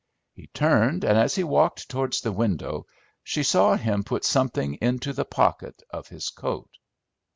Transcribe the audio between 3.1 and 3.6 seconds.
she